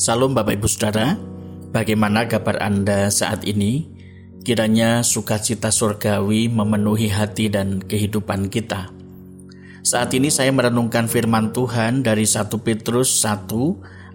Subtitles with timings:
[0.00, 1.12] Salam Bapak Ibu Saudara,
[1.76, 3.84] bagaimana kabar Anda saat ini?
[4.40, 8.88] Kiranya sukacita surgawi memenuhi hati dan kehidupan kita.
[9.84, 13.52] Saat ini saya merenungkan firman Tuhan dari 1 Petrus 1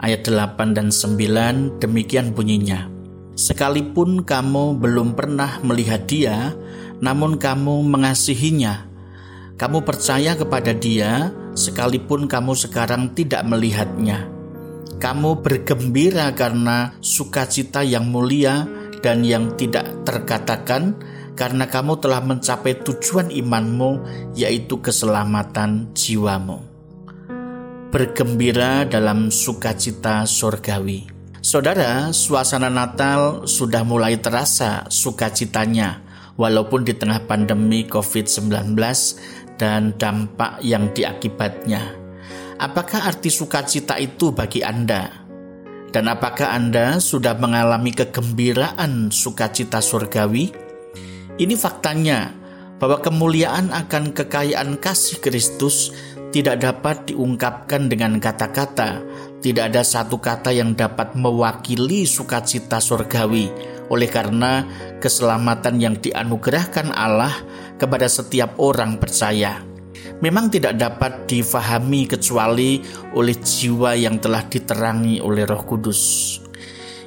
[0.01, 2.89] ayat 8 dan 9 demikian bunyinya.
[3.37, 6.57] Sekalipun kamu belum pernah melihat dia,
[6.97, 8.89] namun kamu mengasihinya.
[9.61, 14.33] Kamu percaya kepada dia sekalipun kamu sekarang tidak melihatnya
[14.97, 18.63] kamu bergembira karena sukacita yang mulia
[19.03, 20.97] dan yang tidak terkatakan,
[21.35, 24.01] karena kamu telah mencapai tujuan imanmu,
[24.33, 26.63] yaitu keselamatan jiwamu.
[27.91, 31.07] Bergembira dalam sukacita surgawi.
[31.45, 36.01] Saudara, suasana Natal sudah mulai terasa sukacitanya,
[36.39, 38.73] walaupun di tengah pandemi COVID-19
[39.61, 42.04] dan dampak yang diakibatnya.
[42.55, 45.11] Apakah arti sukacita itu bagi Anda?
[45.91, 50.55] Dan apakah Anda sudah mengalami kegembiraan sukacita surgawi?
[51.35, 52.31] Ini faktanya
[52.79, 55.91] bahwa kemuliaan akan kekayaan kasih Kristus
[56.31, 59.03] tidak dapat diungkapkan dengan kata-kata.
[59.43, 63.51] Tidak ada satu kata yang dapat mewakili sukacita surgawi.
[63.91, 64.63] Oleh karena
[65.03, 67.35] keselamatan yang dianugerahkan Allah
[67.75, 69.74] kepada setiap orang percaya
[70.19, 76.01] memang tidak dapat difahami kecuali oleh jiwa yang telah diterangi oleh Roh Kudus.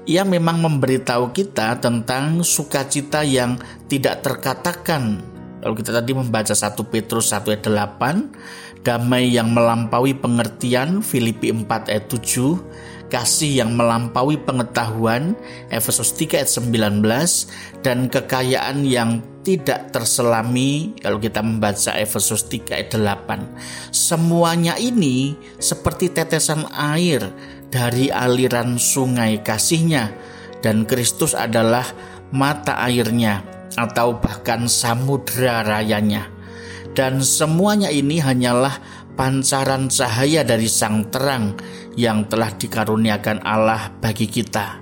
[0.09, 3.61] Ia memang memberitahu kita tentang sukacita yang
[3.93, 5.21] tidak terkatakan.
[5.61, 11.93] Kalau kita tadi membaca 1 Petrus 1 ayat 8, damai yang melampaui pengertian Filipi 4
[11.93, 15.33] ayat 7, kasih yang melampaui pengetahuan
[15.73, 22.93] Efesus 3 ayat 19 dan kekayaan yang tidak terselami kalau kita membaca Efesus 3 ayat
[22.93, 27.25] 8 semuanya ini seperti tetesan air
[27.73, 30.13] dari aliran sungai kasihnya
[30.61, 31.87] dan Kristus adalah
[32.35, 33.45] mata airnya
[33.79, 36.27] atau bahkan samudra rayanya.
[36.97, 38.83] Dan semuanya ini hanyalah
[39.19, 41.59] pancaran cahaya dari sang terang
[41.99, 44.79] yang telah dikaruniakan Allah bagi kita.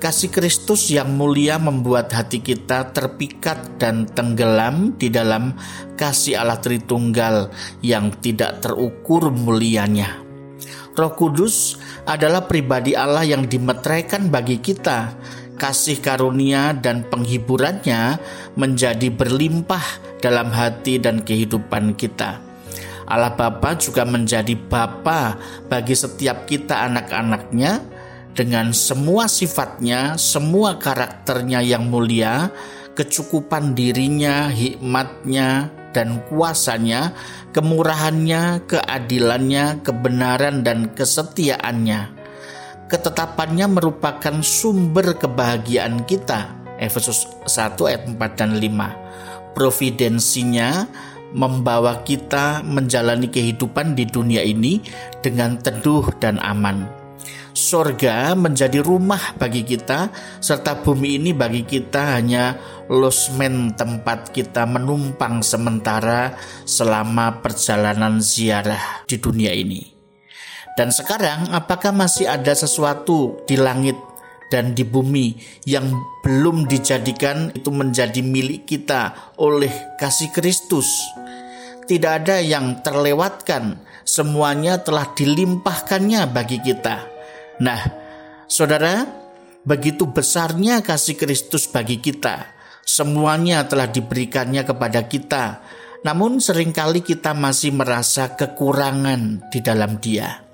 [0.00, 5.52] Kasih Kristus yang mulia membuat hati kita terpikat dan tenggelam di dalam
[5.98, 7.52] kasih Allah Tritunggal
[7.84, 10.24] yang tidak terukur mulianya.
[10.96, 11.76] Roh Kudus
[12.08, 15.12] adalah pribadi Allah yang dimeteraikan bagi kita.
[15.60, 18.16] Kasih karunia dan penghiburannya
[18.56, 19.84] menjadi berlimpah
[20.24, 22.49] dalam hati dan kehidupan kita.
[23.10, 25.34] Allah Bapa juga menjadi Bapa
[25.66, 27.82] bagi setiap kita anak-anaknya
[28.30, 32.54] dengan semua sifatnya, semua karakternya yang mulia,
[32.94, 37.10] kecukupan dirinya, hikmatnya, dan kuasanya,
[37.50, 42.14] kemurahannya, keadilannya, kebenaran, dan kesetiaannya.
[42.86, 46.58] Ketetapannya merupakan sumber kebahagiaan kita.
[46.78, 49.54] Efesus 1 ayat 4 dan 5.
[49.54, 50.86] Providensinya
[51.34, 54.82] membawa kita menjalani kehidupan di dunia ini
[55.22, 57.00] dengan teduh dan aman.
[57.50, 62.54] Sorga menjadi rumah bagi kita, serta bumi ini bagi kita hanya
[62.86, 69.82] losmen tempat kita menumpang sementara selama perjalanan ziarah di dunia ini.
[70.78, 73.98] Dan sekarang, apakah masih ada sesuatu di langit
[74.50, 75.86] dan di bumi yang
[76.26, 80.88] belum dijadikan itu menjadi milik kita oleh kasih Kristus.
[81.90, 87.02] Tidak ada yang terlewatkan, semuanya telah dilimpahkannya bagi kita.
[87.58, 87.82] Nah,
[88.46, 89.02] saudara,
[89.66, 92.46] begitu besarnya kasih Kristus bagi kita,
[92.86, 95.66] semuanya telah diberikannya kepada kita.
[96.06, 100.46] Namun sering kali kita masih merasa kekurangan di dalam dia.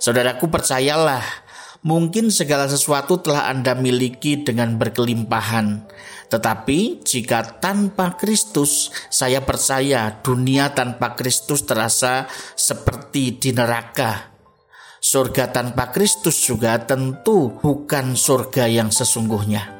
[0.00, 1.43] Saudaraku percayalah,
[1.84, 5.84] Mungkin segala sesuatu telah Anda miliki dengan berkelimpahan,
[6.32, 12.24] tetapi jika tanpa Kristus, saya percaya dunia tanpa Kristus terasa
[12.56, 14.32] seperti di neraka.
[14.96, 19.73] Surga tanpa Kristus juga tentu bukan surga yang sesungguhnya.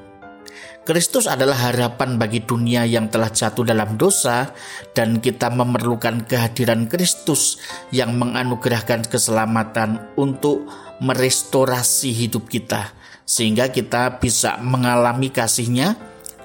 [0.84, 4.52] Kristus adalah harapan bagi dunia yang telah jatuh dalam dosa,
[4.92, 7.56] dan kita memerlukan kehadiran Kristus
[7.88, 10.68] yang menganugerahkan keselamatan untuk
[11.00, 12.92] merestorasi hidup kita,
[13.24, 15.96] sehingga kita bisa mengalami kasihnya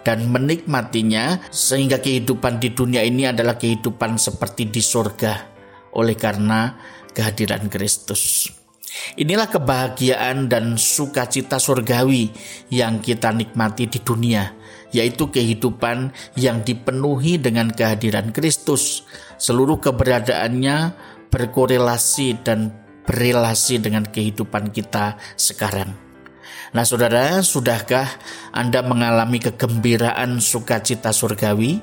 [0.08, 5.34] dan menikmatinya, sehingga kehidupan di dunia ini adalah kehidupan seperti di surga,
[6.00, 6.80] oleh karena
[7.12, 8.59] kehadiran Kristus.
[9.18, 12.34] Inilah kebahagiaan dan sukacita surgawi
[12.74, 14.54] yang kita nikmati di dunia,
[14.90, 19.06] yaitu kehidupan yang dipenuhi dengan kehadiran Kristus.
[19.38, 20.94] Seluruh keberadaannya
[21.30, 22.74] berkorelasi dan
[23.06, 25.94] berrelasi dengan kehidupan kita sekarang.
[26.70, 28.06] Nah, saudara, sudahkah
[28.54, 31.82] Anda mengalami kegembiraan sukacita surgawi?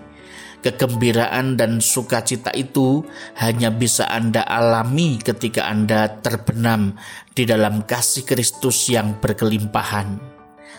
[0.65, 3.05] Kegembiraan dan sukacita itu
[3.39, 6.97] hanya bisa Anda alami ketika Anda terbenam
[7.37, 10.17] di dalam kasih Kristus yang berkelimpahan.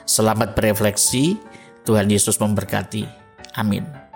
[0.07, 1.37] Selamat berefleksi,
[1.87, 3.03] Tuhan Yesus memberkati.
[3.55, 4.06] Amin.